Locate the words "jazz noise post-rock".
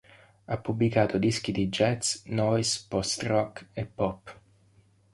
1.69-3.67